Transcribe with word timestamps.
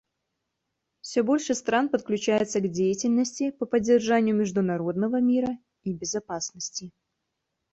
Все 1.01 1.21
больше 1.21 1.53
стран 1.53 1.89
подключается 1.89 2.59
к 2.59 2.71
деятельности 2.71 3.51
по 3.51 3.67
поддержанию 3.67 4.35
международного 4.35 5.21
мира 5.21 5.59
и 5.83 5.93
безопасности. 5.93 6.91